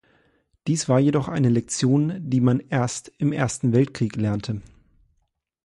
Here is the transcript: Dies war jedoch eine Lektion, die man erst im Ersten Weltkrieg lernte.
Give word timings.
Dies 0.65 0.89
war 0.89 0.97
jedoch 0.99 1.27
eine 1.27 1.49
Lektion, 1.49 2.27
die 2.27 2.41
man 2.41 2.59
erst 2.59 3.11
im 3.19 3.31
Ersten 3.31 3.71
Weltkrieg 3.71 4.15
lernte. 4.15 4.63